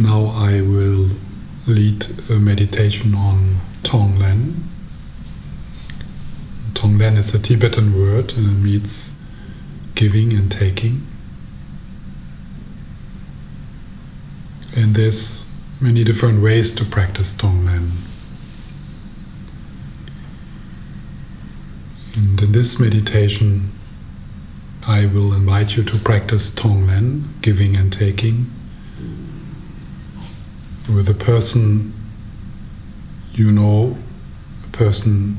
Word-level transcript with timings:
Now 0.00 0.26
I 0.26 0.60
will 0.60 1.10
lead 1.66 2.06
a 2.30 2.34
meditation 2.34 3.16
on 3.16 3.60
Tonglen. 3.82 4.62
Tonglen 6.74 7.16
is 7.16 7.34
a 7.34 7.38
Tibetan 7.40 7.98
word 7.98 8.32
and 8.34 8.46
it 8.46 8.62
means 8.62 9.16
giving 9.96 10.32
and 10.32 10.52
taking. 10.52 11.04
And 14.76 14.94
there's 14.94 15.46
many 15.80 16.04
different 16.04 16.44
ways 16.44 16.72
to 16.76 16.84
practice 16.84 17.34
Tonglen. 17.34 17.90
And 22.14 22.40
in 22.40 22.52
this 22.52 22.78
meditation, 22.78 23.72
I 24.86 25.06
will 25.06 25.34
invite 25.34 25.76
you 25.76 25.82
to 25.82 25.98
practice 25.98 26.52
Tonglen, 26.52 27.40
giving 27.42 27.76
and 27.76 27.92
taking, 27.92 28.52
with 30.88 31.08
a 31.08 31.14
person 31.14 31.92
you 33.38 33.52
know, 33.52 33.96
a 34.64 34.68
person 34.76 35.38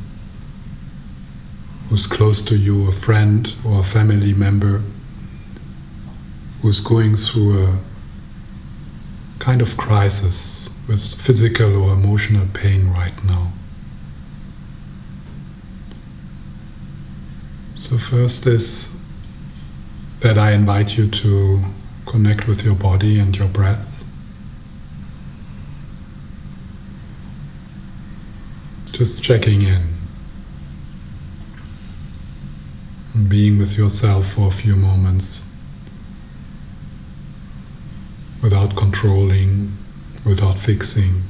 who's 1.89 2.07
close 2.07 2.41
to 2.43 2.55
you, 2.55 2.87
a 2.87 2.93
friend 2.93 3.53
or 3.65 3.81
a 3.81 3.83
family 3.83 4.33
member 4.33 4.81
who's 6.61 6.79
going 6.79 7.17
through 7.17 7.67
a 7.67 7.79
kind 9.39 9.61
of 9.61 9.75
crisis 9.75 10.69
with 10.87 11.13
physical 11.15 11.75
or 11.83 11.91
emotional 11.91 12.47
pain 12.53 12.89
right 12.89 13.21
now. 13.25 13.51
So, 17.75 17.97
first 17.97 18.47
is 18.47 18.95
that 20.21 20.37
I 20.37 20.51
invite 20.51 20.97
you 20.97 21.09
to 21.09 21.63
connect 22.05 22.47
with 22.47 22.63
your 22.63 22.75
body 22.75 23.19
and 23.19 23.35
your 23.35 23.47
breath. 23.47 23.98
Just 28.99 29.23
checking 29.23 29.61
in. 29.61 29.95
And 33.13 33.29
being 33.29 33.57
with 33.57 33.77
yourself 33.77 34.33
for 34.33 34.47
a 34.47 34.51
few 34.51 34.75
moments 34.75 35.45
without 38.41 38.75
controlling, 38.75 39.77
without 40.25 40.57
fixing. 40.57 41.23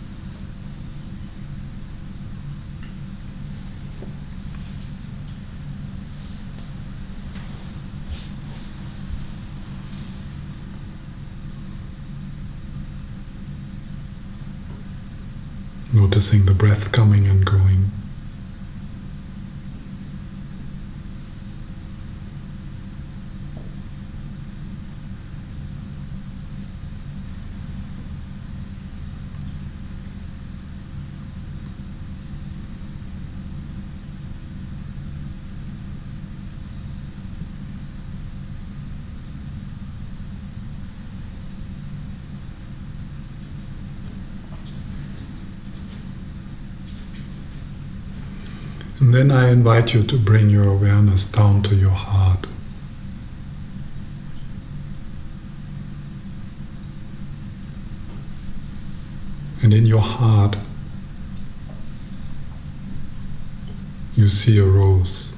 Noticing 16.00 16.46
the 16.46 16.54
breath 16.54 16.94
coming 16.94 17.28
and 17.28 17.46
going. 17.46 17.99
And 49.10 49.16
then 49.16 49.32
I 49.32 49.50
invite 49.50 49.96
you 49.96 50.04
to 50.04 50.20
bring 50.20 50.52
your 50.52 50.68
awareness 50.68 51.26
down 51.26 51.64
to 51.64 51.74
your 51.74 51.90
heart. 51.90 52.46
And 59.64 59.74
in 59.74 59.88
your 59.88 60.02
heart, 60.02 60.58
you 64.16 64.30
see 64.30 64.60
a 64.60 64.64
rose. 64.64 65.34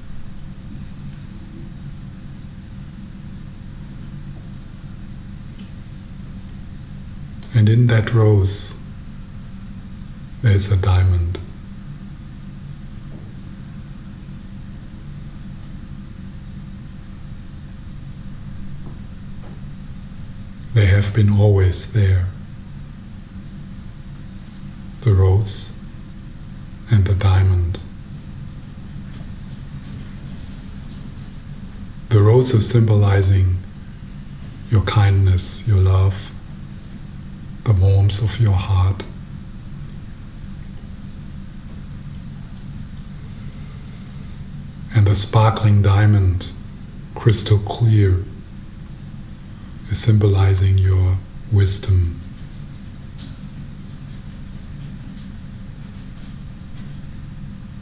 And 7.54 7.70
in 7.70 7.86
that 7.86 8.12
rose, 8.12 8.74
there's 10.42 10.70
a 10.70 10.76
diamond. 10.76 11.38
They 20.82 20.88
have 20.88 21.14
been 21.14 21.30
always 21.30 21.92
there. 21.92 22.26
The 25.02 25.12
rose 25.14 25.70
and 26.90 27.04
the 27.04 27.14
diamond. 27.14 27.78
The 32.08 32.20
rose 32.20 32.52
is 32.52 32.68
symbolizing 32.68 33.62
your 34.72 34.82
kindness, 34.82 35.68
your 35.68 35.78
love, 35.78 36.32
the 37.62 37.74
warmth 37.74 38.20
of 38.20 38.40
your 38.40 38.54
heart. 38.54 39.04
And 44.92 45.06
the 45.06 45.14
sparkling 45.14 45.80
diamond, 45.80 46.48
crystal 47.14 47.60
clear, 47.60 48.24
is 49.92 50.00
symbolizing 50.00 50.78
your 50.78 51.18
wisdom. 51.52 52.18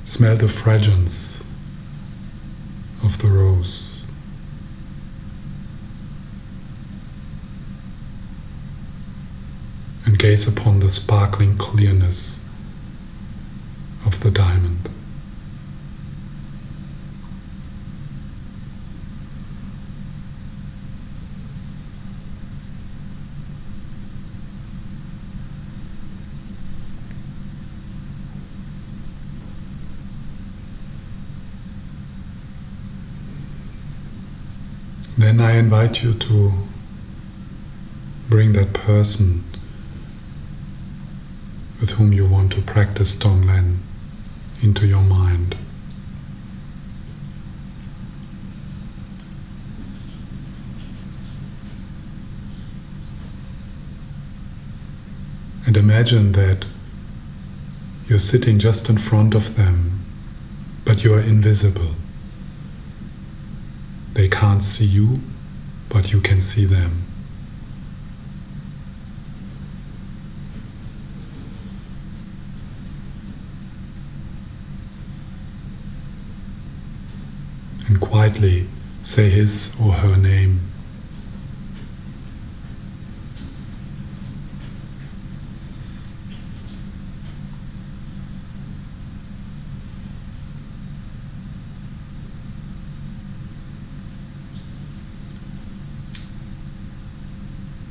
Smell 0.05 0.37
the 0.37 0.49
fragrance 0.49 1.45
of 3.05 3.23
the 3.23 3.29
rose. 3.29 4.03
And 10.05 10.19
gaze 10.19 10.49
upon 10.49 10.81
the 10.81 10.91
sparkling 10.91 11.57
clearness 11.57 12.41
of 14.05 14.19
the 14.19 14.33
diamond. 14.33 14.90
Then 35.31 35.41
I 35.41 35.53
invite 35.53 36.03
you 36.03 36.13
to 36.15 36.53
bring 38.29 38.53
that 38.55 38.73
person 38.73 39.45
with 41.81 41.91
whom 41.91 42.13
you 42.13 42.27
want 42.27 42.51
to 42.55 42.63
practice 42.63 43.15
Tonglen 43.15 43.79
into 44.61 44.89
your 44.89 45.03
mind. 45.03 45.57
And 55.65 55.77
imagine 55.77 56.33
that 56.33 56.65
you're 58.09 58.19
sitting 58.19 58.59
just 58.59 58.89
in 58.89 58.99
front 58.99 59.35
of 59.35 59.55
them, 59.55 60.05
but 60.85 61.05
you 61.05 61.15
are 61.15 61.21
invisible. 61.21 61.95
They 64.21 64.29
can't 64.29 64.63
see 64.63 64.85
you, 64.85 65.23
but 65.89 66.13
you 66.13 66.21
can 66.21 66.43
see 66.43 66.67
them. 66.67 67.07
And 77.89 77.99
quietly 77.99 78.69
say 79.01 79.31
his 79.31 79.75
or 79.81 79.95
her 79.95 80.19
name. 80.19 80.70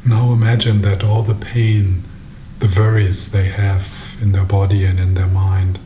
Now 0.09 0.33
imagine 0.33 0.81
that 0.81 1.03
all 1.03 1.21
the 1.21 1.35
pain 1.35 2.03
the 2.61 2.67
worries 2.75 3.29
they 3.29 3.49
have 3.49 4.17
in 4.19 4.31
their 4.31 4.43
body 4.43 4.83
and 4.83 4.99
in 4.99 5.13
their 5.13 5.27
mind 5.27 5.77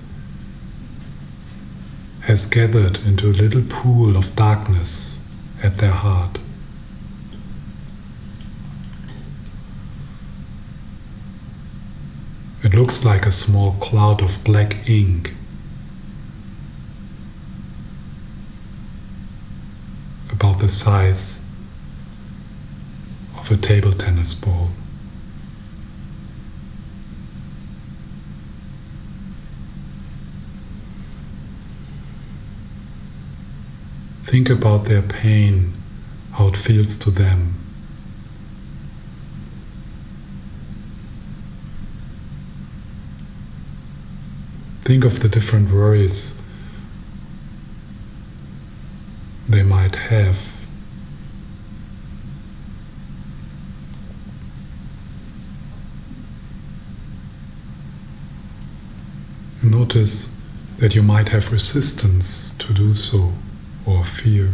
has 2.21 2.45
gathered 2.45 2.99
into 2.99 3.29
a 3.29 3.35
little 3.43 3.63
pool 3.67 4.15
of 4.15 4.33
darkness 4.33 5.19
at 5.61 5.79
their 5.79 5.91
heart. 5.91 6.37
It 12.63 12.73
looks 12.73 13.03
like 13.03 13.25
a 13.25 13.31
small 13.31 13.73
cloud 13.81 14.21
of 14.21 14.41
black 14.45 14.89
ink 14.89 15.33
about 20.31 20.59
the 20.59 20.69
size 20.69 21.42
of 23.43 23.51
a 23.51 23.57
table 23.57 23.91
tennis 23.91 24.33
ball. 24.33 24.69
Think 34.25 34.49
about 34.49 34.85
their 34.85 35.01
pain, 35.01 35.73
how 36.31 36.47
it 36.47 36.55
feels 36.55 36.97
to 36.99 37.11
them. 37.11 37.59
Think 44.85 45.03
of 45.03 45.19
the 45.19 45.27
different 45.27 45.69
worries 45.69 46.41
they 49.49 49.63
might 49.63 49.95
have. 49.95 50.52
Notice 59.83 60.31
that 60.77 60.95
you 60.95 61.03
might 61.03 61.27
have 61.27 61.51
resistance 61.51 62.55
to 62.57 62.73
do 62.73 62.93
so 62.93 63.33
or 63.85 64.05
fear. 64.05 64.51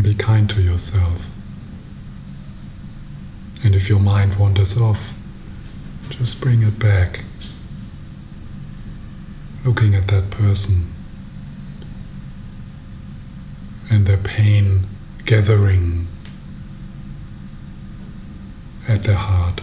Be 0.00 0.14
kind 0.14 0.48
to 0.50 0.62
yourself. 0.62 1.22
And 3.64 3.74
if 3.74 3.88
your 3.88 3.98
mind 3.98 4.36
wanders 4.36 4.76
off, 4.76 5.12
just 6.10 6.40
bring 6.40 6.62
it 6.62 6.78
back. 6.78 7.24
Looking 9.64 9.96
at 9.96 10.06
that 10.06 10.30
person 10.30 10.94
and 13.90 14.06
their 14.06 14.16
pain 14.16 14.86
gathering 15.24 16.06
at 18.86 19.02
their 19.02 19.16
heart. 19.16 19.60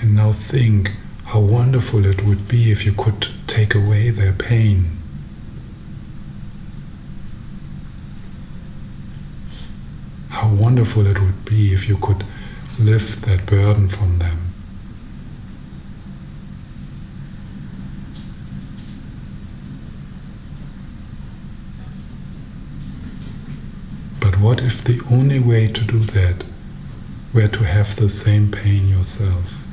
And 0.00 0.14
now 0.14 0.32
think 0.32 0.92
how 1.24 1.40
wonderful 1.40 2.06
it 2.06 2.24
would 2.24 2.46
be 2.46 2.70
if 2.70 2.86
you 2.86 2.92
could 2.92 3.28
take 3.46 3.74
away 3.74 4.10
their 4.10 4.32
pain. 4.32 4.96
How 10.30 10.48
wonderful 10.48 11.06
it 11.06 11.20
would 11.20 11.44
be 11.44 11.74
if 11.74 11.88
you 11.88 11.98
could 11.98 12.24
lift 12.78 13.22
that 13.22 13.44
burden 13.44 13.88
from 13.88 14.20
them. 14.20 14.52
But 24.20 24.38
what 24.38 24.60
if 24.60 24.84
the 24.84 25.00
only 25.10 25.40
way 25.40 25.66
to 25.66 25.80
do 25.82 26.04
that 26.06 26.44
were 27.34 27.48
to 27.48 27.64
have 27.64 27.96
the 27.96 28.08
same 28.08 28.50
pain 28.50 28.88
yourself? 28.88 29.67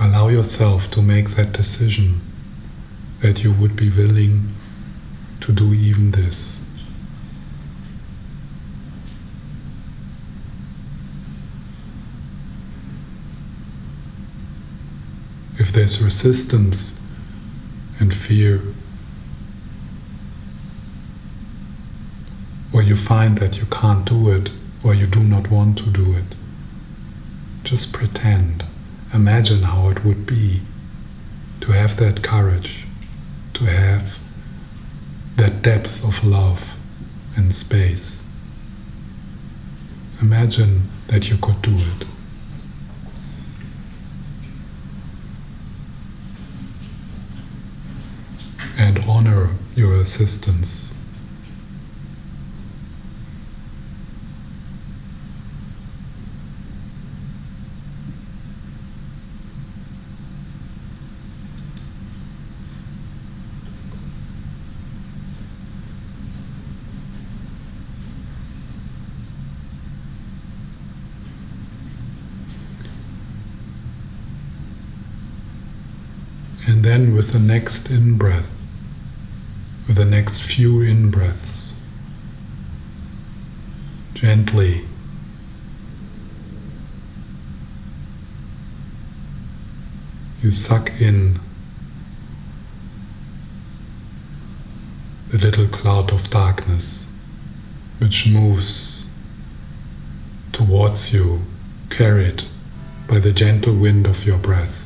Allow 0.00 0.28
yourself 0.28 0.90
to 0.92 1.02
make 1.02 1.36
that 1.36 1.52
decision 1.52 2.22
that 3.20 3.44
you 3.44 3.52
would 3.52 3.76
be 3.76 3.90
willing 3.90 4.54
to 5.42 5.52
do 5.52 5.74
even 5.74 6.12
this. 6.12 6.58
If 15.58 15.70
there's 15.70 16.00
resistance 16.00 16.98
and 17.98 18.14
fear, 18.14 18.62
or 22.72 22.80
you 22.80 22.96
find 22.96 23.36
that 23.36 23.58
you 23.58 23.66
can't 23.66 24.06
do 24.06 24.30
it, 24.30 24.50
or 24.82 24.94
you 24.94 25.06
do 25.06 25.20
not 25.20 25.50
want 25.50 25.76
to 25.76 25.90
do 25.90 26.14
it, 26.14 26.24
just 27.64 27.92
pretend. 27.92 28.64
Imagine 29.12 29.62
how 29.62 29.88
it 29.88 30.04
would 30.04 30.24
be 30.24 30.60
to 31.60 31.72
have 31.72 31.96
that 31.96 32.22
courage, 32.22 32.84
to 33.54 33.64
have 33.64 34.18
that 35.36 35.62
depth 35.62 36.04
of 36.04 36.24
love 36.24 36.74
and 37.36 37.52
space. 37.52 38.22
Imagine 40.22 40.88
that 41.08 41.28
you 41.28 41.36
could 41.38 41.60
do 41.60 41.76
it. 41.76 42.06
And 48.78 48.98
honor 49.00 49.50
your 49.74 49.96
assistance. 49.96 50.94
And 76.66 76.79
then 76.90 77.14
with 77.14 77.30
the 77.30 77.38
next 77.38 77.88
in 77.88 78.18
breath, 78.18 78.50
with 79.86 79.96
the 79.96 80.04
next 80.04 80.42
few 80.42 80.82
in 80.82 81.08
breaths, 81.08 81.74
gently 84.12 84.84
you 90.42 90.50
suck 90.50 90.90
in 91.00 91.38
the 95.28 95.38
little 95.38 95.68
cloud 95.68 96.10
of 96.10 96.28
darkness 96.28 97.06
which 97.98 98.26
moves 98.26 99.06
towards 100.50 101.12
you, 101.14 101.40
carried 101.88 102.42
by 103.06 103.20
the 103.20 103.30
gentle 103.30 103.76
wind 103.76 104.08
of 104.08 104.26
your 104.26 104.38
breath. 104.38 104.79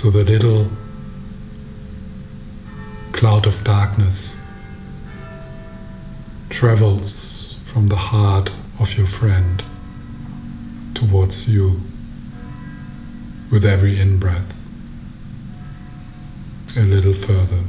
So 0.00 0.10
the 0.10 0.22
little 0.22 0.70
cloud 3.10 3.48
of 3.48 3.64
darkness 3.64 4.36
travels 6.50 7.56
from 7.64 7.88
the 7.88 7.96
heart 7.96 8.52
of 8.78 8.96
your 8.96 9.08
friend 9.08 9.60
towards 10.94 11.48
you 11.48 11.80
with 13.50 13.64
every 13.64 13.98
in 13.98 14.20
breath 14.20 14.54
a 16.76 16.82
little 16.82 17.12
further. 17.12 17.64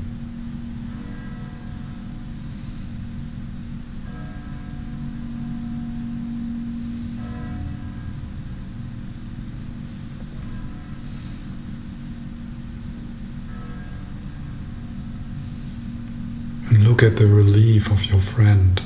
Look 17.00 17.14
at 17.14 17.18
the 17.18 17.28
relief 17.28 17.90
of 17.90 18.04
your 18.08 18.20
friend, 18.20 18.82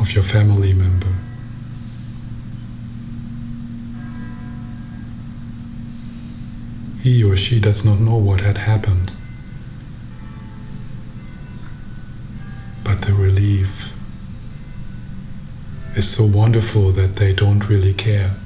of 0.00 0.12
your 0.12 0.22
family 0.22 0.72
member. 0.72 1.14
He 7.02 7.22
or 7.22 7.36
she 7.36 7.60
does 7.60 7.84
not 7.84 8.00
know 8.00 8.16
what 8.16 8.40
had 8.40 8.56
happened. 8.56 9.12
But 12.82 13.02
the 13.02 13.12
relief 13.12 13.90
is 15.96 16.08
so 16.08 16.24
wonderful 16.24 16.92
that 16.92 17.16
they 17.16 17.34
don't 17.34 17.68
really 17.68 17.92
care. 17.92 18.36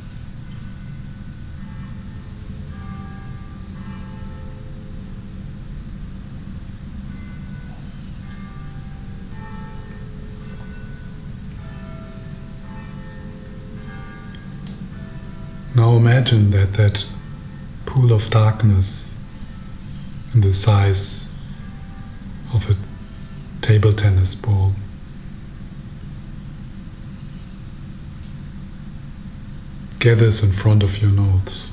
Imagine 16.03 16.51
that 16.51 16.73
that 16.73 17.05
pool 17.87 18.13
of 18.13 18.29
darkness 18.29 19.15
in 20.35 20.41
the 20.41 20.53
size 20.53 21.29
of 22.53 22.69
a 22.69 22.77
table 23.65 23.93
tennis 23.93 24.35
ball 24.35 24.73
gathers 30.01 30.43
in 30.43 30.51
front 30.51 30.83
of 30.83 31.01
your 31.01 31.13
nose. 31.13 31.72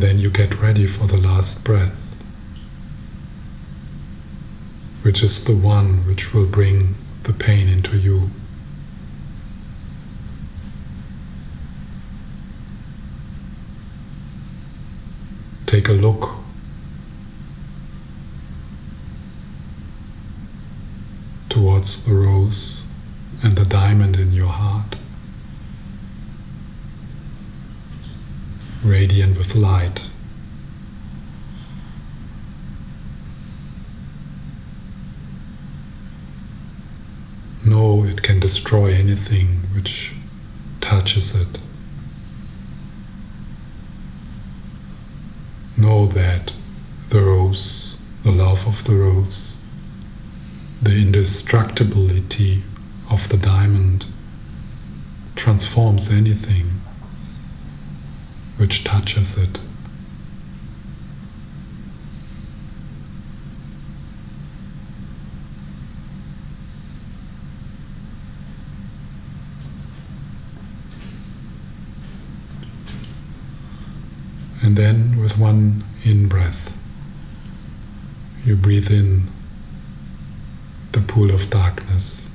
And 0.00 0.08
then 0.08 0.18
you 0.18 0.30
get 0.30 0.58
ready 0.58 0.86
for 0.86 1.06
the 1.06 1.18
last 1.18 1.62
breath, 1.62 1.94
which 5.02 5.22
is 5.22 5.44
the 5.44 5.54
one 5.54 6.06
which 6.06 6.32
will 6.32 6.46
bring 6.46 6.94
the 7.24 7.34
pain 7.34 7.68
into 7.68 7.98
you. 7.98 8.30
take 15.66 15.86
a 15.86 15.92
look. 15.92 16.30
Towards 21.50 22.06
the 22.06 22.14
rose 22.14 22.86
and 23.42 23.54
the 23.54 23.66
diamond 23.66 24.16
in 24.16 24.32
your 24.32 24.48
heart, 24.48 24.96
radiant 28.82 29.36
with 29.36 29.54
light. 29.54 30.02
Know 37.64 38.04
it 38.04 38.22
can 38.22 38.40
destroy 38.40 38.94
anything 38.94 39.60
which 39.74 40.12
touches 40.80 41.34
it. 41.34 41.58
know 45.80 46.06
that 46.06 46.52
the 47.08 47.22
rose, 47.22 47.98
the 48.22 48.30
love 48.30 48.66
of 48.66 48.84
the 48.84 48.94
rose, 48.94 49.56
the 50.82 50.92
indestructibility 50.92 52.62
of 53.10 53.28
the 53.30 53.36
diamond 53.36 54.06
transforms 55.34 56.10
anything 56.10 56.69
which 58.60 58.84
touches 58.84 59.38
it. 59.38 59.58
And 74.62 74.76
then, 74.76 75.18
with 75.18 75.38
one 75.38 75.82
in 76.04 76.28
breath, 76.28 76.70
you 78.44 78.56
breathe 78.56 78.90
in 78.90 79.26
the 80.92 81.00
pool 81.00 81.30
of 81.30 81.48
darkness. 81.48 82.29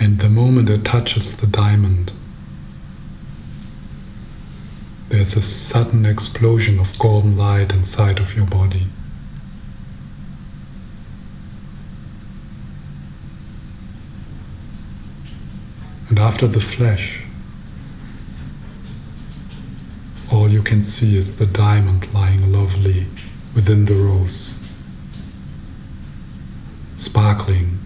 And 0.00 0.20
the 0.20 0.28
moment 0.28 0.70
it 0.70 0.84
touches 0.84 1.36
the 1.36 1.46
diamond, 1.46 2.12
there's 5.08 5.34
a 5.36 5.42
sudden 5.42 6.06
explosion 6.06 6.78
of 6.78 6.96
golden 6.98 7.36
light 7.36 7.72
inside 7.72 8.20
of 8.20 8.34
your 8.34 8.46
body. 8.46 8.86
And 16.08 16.18
after 16.18 16.46
the 16.46 16.60
flash, 16.60 17.22
all 20.30 20.50
you 20.50 20.62
can 20.62 20.82
see 20.82 21.16
is 21.16 21.38
the 21.38 21.46
diamond 21.46 22.12
lying 22.14 22.52
lovely 22.52 23.06
within 23.54 23.86
the 23.86 23.96
rose, 23.96 24.58
sparkling 26.96 27.77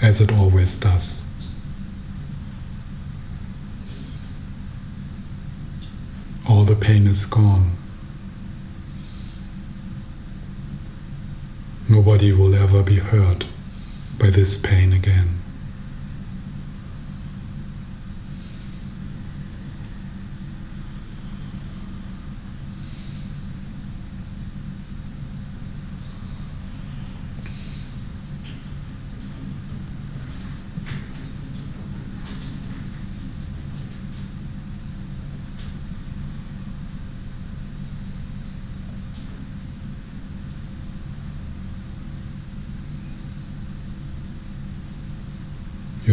as 0.00 0.20
it 0.20 0.32
always 0.32 0.76
does. 0.76 1.22
All 6.48 6.64
the 6.64 6.76
pain 6.76 7.06
is 7.06 7.26
gone. 7.26 7.76
Nobody 11.88 12.32
will 12.32 12.54
ever 12.54 12.82
be 12.82 12.96
hurt 12.96 13.46
by 14.18 14.30
this 14.30 14.56
pain 14.56 14.92
again. 14.92 15.37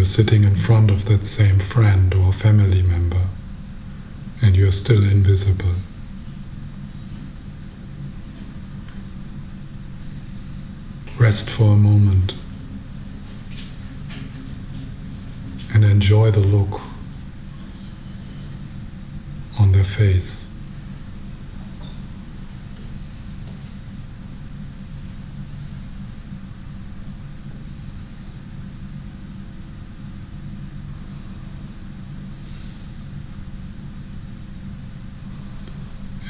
You're 0.05 0.12
sitting 0.12 0.43
in 0.43 0.55
front 0.55 0.91
of 0.91 1.05
that 1.05 1.25
same 1.25 1.57
friend 1.57 2.13
or 2.13 2.31
family 2.31 2.83
member, 2.83 3.25
and 4.39 4.55
you're 4.55 4.69
still 4.69 5.03
invisible. 5.03 5.74
Rest 11.17 11.50
for 11.50 11.74
a 11.74 11.75
moment 11.75 12.35
and 15.74 15.83
enjoy 15.83 16.29
the 16.29 16.39
look 16.39 16.81
on 19.57 19.71
their 19.71 19.83
face. 19.83 20.50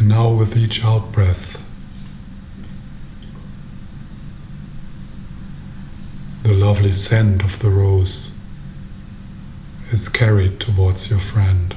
And 0.06 0.12
now, 0.12 0.30
with 0.30 0.56
each 0.56 0.86
out 0.86 1.12
breath, 1.12 1.60
the 6.44 6.54
lovely 6.54 6.94
scent 6.94 7.44
of 7.44 7.58
the 7.58 7.72
rose 7.72 8.36
is 9.92 10.08
carried 10.08 10.60
towards 10.60 11.10
your 11.10 11.18
friend. 11.18 11.76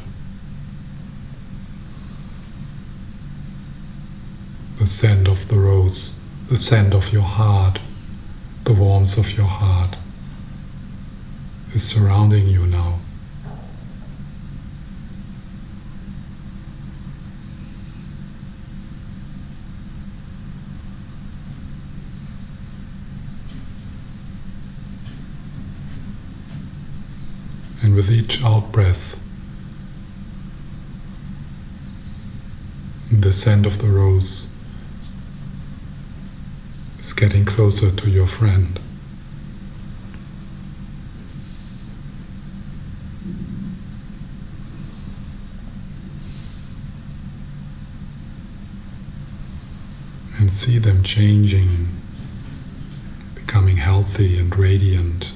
The 4.78 4.86
scent 4.86 5.26
of 5.26 5.48
the 5.48 5.56
rose, 5.56 6.20
the 6.50 6.58
scent 6.58 6.92
of 6.92 7.10
your 7.14 7.22
heart, 7.22 7.78
the 8.64 8.74
warmth 8.74 9.16
of 9.16 9.38
your 9.38 9.46
heart 9.46 9.96
is 11.72 11.82
surrounding 11.82 12.46
you 12.46 12.66
now. 12.66 12.98
And 27.80 27.87
with 27.98 28.12
each 28.12 28.44
out 28.44 28.70
breath, 28.70 29.18
the 33.10 33.32
scent 33.32 33.66
of 33.66 33.78
the 33.78 33.88
rose 33.88 34.52
is 37.00 37.12
getting 37.12 37.44
closer 37.44 37.90
to 37.90 38.08
your 38.08 38.28
friend. 38.28 38.78
And 50.38 50.52
see 50.52 50.78
them 50.78 51.02
changing, 51.02 51.88
becoming 53.34 53.78
healthy 53.78 54.38
and 54.38 54.56
radiant. 54.56 55.32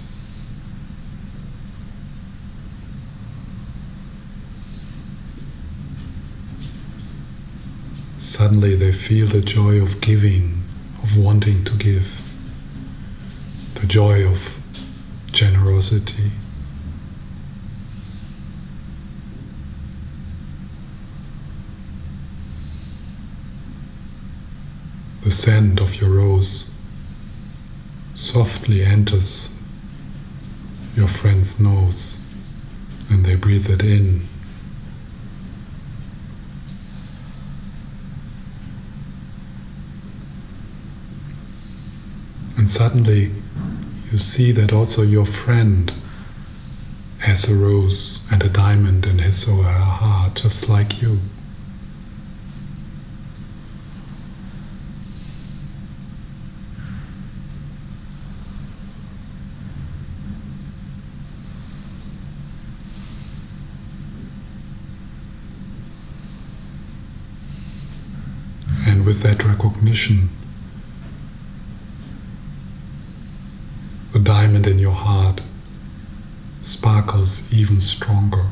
Suddenly 8.32 8.76
they 8.76 8.92
feel 8.92 9.26
the 9.26 9.42
joy 9.42 9.82
of 9.82 10.00
giving, 10.00 10.62
of 11.02 11.18
wanting 11.18 11.64
to 11.64 11.72
give, 11.72 12.08
the 13.74 13.86
joy 13.86 14.26
of 14.26 14.56
generosity. 15.30 16.32
The 25.24 25.30
scent 25.30 25.78
of 25.78 26.00
your 26.00 26.08
rose 26.08 26.70
softly 28.14 28.82
enters 28.82 29.54
your 30.96 31.06
friend's 31.06 31.60
nose 31.60 32.18
and 33.10 33.26
they 33.26 33.34
breathe 33.34 33.68
it 33.68 33.82
in 33.82 34.26
And 42.62 42.70
suddenly 42.70 43.32
you 44.12 44.18
see 44.18 44.52
that 44.52 44.72
also 44.72 45.02
your 45.02 45.26
friend 45.26 45.92
has 47.18 47.48
a 47.48 47.56
rose 47.56 48.22
and 48.30 48.40
a 48.40 48.48
diamond 48.48 49.04
in 49.04 49.18
his 49.18 49.48
or 49.48 49.64
her 49.64 49.72
heart, 49.72 50.36
just 50.36 50.68
like 50.68 51.02
you. 51.02 51.18
And 68.86 69.04
with 69.04 69.22
that 69.22 69.42
recognition, 69.42 70.30
diamond 74.52 74.66
in 74.66 74.78
your 74.78 74.92
heart 74.92 75.40
sparkles 76.60 77.50
even 77.50 77.80
stronger. 77.80 78.50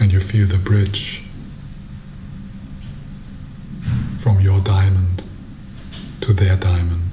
And 0.00 0.10
you 0.10 0.18
feel 0.18 0.48
the 0.48 0.56
bridge 0.56 1.22
from 4.18 4.40
your 4.40 4.60
diamond 4.60 5.22
to 6.22 6.32
their 6.32 6.56
diamond. 6.56 7.08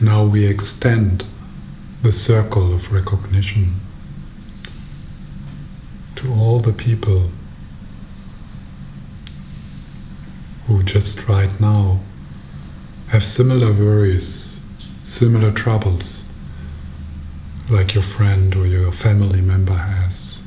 Now 0.00 0.17
we 0.28 0.46
extend 0.46 1.24
the 2.02 2.12
circle 2.12 2.74
of 2.74 2.92
recognition 2.92 3.80
to 6.16 6.32
all 6.32 6.60
the 6.60 6.72
people 6.72 7.30
who 10.66 10.82
just 10.82 11.26
right 11.28 11.58
now 11.58 12.00
have 13.08 13.24
similar 13.24 13.72
worries, 13.72 14.60
similar 15.02 15.50
troubles, 15.50 16.26
like 17.70 17.94
your 17.94 18.02
friend 18.02 18.54
or 18.54 18.66
your 18.66 18.92
family 18.92 19.40
member 19.40 19.76
has. 19.76 20.42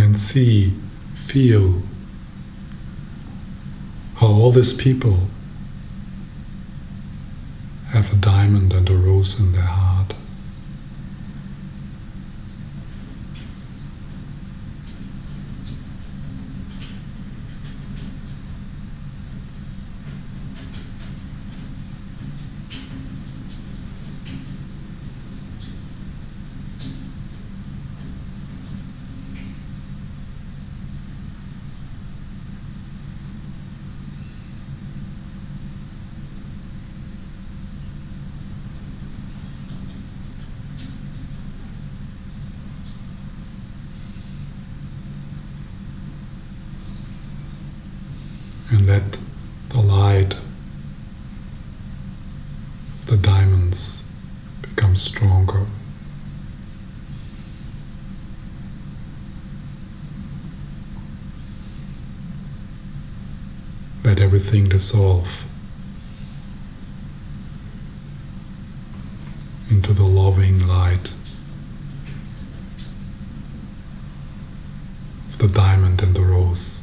and 0.00 0.09
see, 0.20 0.74
feel 1.14 1.82
how 4.16 4.26
all 4.26 4.52
these 4.52 4.72
people 4.72 5.28
have 7.88 8.12
a 8.12 8.16
diamond 8.16 8.72
and 8.72 8.88
a 8.88 8.96
rose 8.96 9.40
in 9.40 9.52
their 9.52 9.62
heart. 9.62 10.14
and 48.72 48.79
let 48.90 49.18
the 49.68 49.80
light 49.80 50.34
the 53.06 53.16
diamonds 53.16 54.02
become 54.62 54.96
stronger. 54.96 55.64
Let 64.02 64.18
everything 64.18 64.68
dissolve 64.68 65.44
into 69.70 69.92
the 69.92 70.02
loving 70.02 70.66
light 70.66 71.10
of 75.28 75.38
the 75.38 75.46
diamond 75.46 76.02
and 76.02 76.16
the 76.16 76.22
rose. 76.22 76.80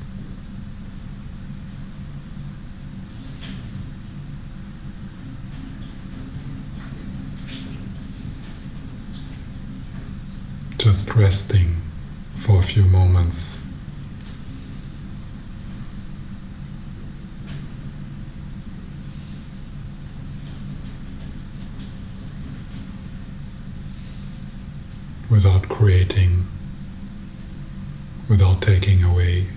Just 10.98 11.14
resting 11.16 11.80
for 12.40 12.58
a 12.58 12.64
few 12.64 12.84
moments. 12.84 13.62
Without 25.30 25.70
creating, 25.70 26.48
without 28.28 28.64
taking 28.64 29.04
away. 29.04 29.57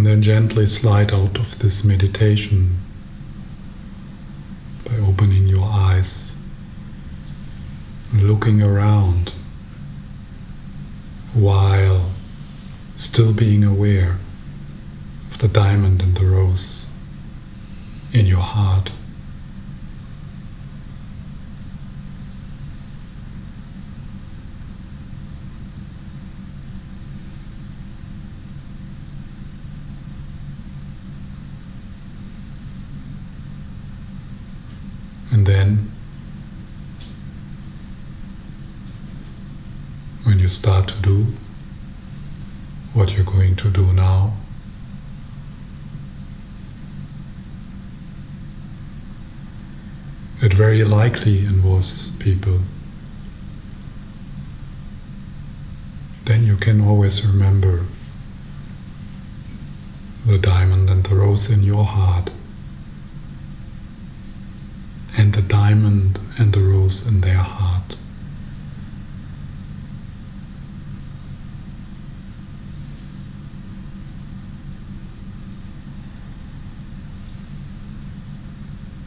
And 0.00 0.06
then 0.06 0.22
gently 0.22 0.66
slide 0.66 1.12
out 1.12 1.38
of 1.38 1.58
this 1.58 1.84
meditation 1.84 2.80
by 4.82 4.96
opening 4.96 5.46
your 5.46 5.68
eyes 5.70 6.36
and 8.10 8.22
looking 8.22 8.62
around 8.62 9.34
while 11.34 12.12
still 12.96 13.34
being 13.34 13.62
aware 13.62 14.16
of 15.30 15.36
the 15.36 15.48
diamond 15.48 16.00
and 16.00 16.16
the 16.16 16.24
rose 16.24 16.86
in 18.14 18.24
your 18.24 18.40
heart. 18.40 18.90
And 35.32 35.46
then, 35.46 35.92
when 40.24 40.38
you 40.38 40.48
start 40.48 40.88
to 40.88 40.96
do 40.98 41.26
what 42.92 43.12
you're 43.12 43.24
going 43.24 43.56
to 43.56 43.70
do 43.70 43.92
now, 43.92 44.36
it 50.42 50.52
very 50.52 50.84
likely 50.84 51.44
involves 51.44 52.10
people. 52.16 52.60
Then 56.24 56.44
you 56.44 56.56
can 56.56 56.80
always 56.80 57.26
remember 57.26 57.86
the 60.26 60.38
diamond 60.38 60.90
and 60.90 61.04
the 61.04 61.14
rose 61.14 61.50
in 61.50 61.62
your 61.62 61.84
heart 61.84 62.30
and 65.16 65.32
the 65.32 65.42
diamond 65.42 66.18
and 66.38 66.52
the 66.52 66.60
rose 66.60 67.06
in 67.06 67.20
their 67.20 67.38
heart. 67.38 67.96